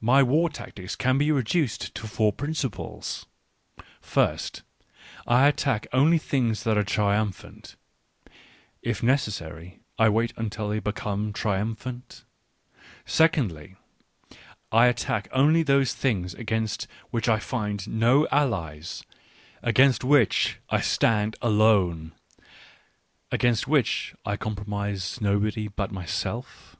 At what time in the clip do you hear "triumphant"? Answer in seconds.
6.82-7.76, 11.32-12.24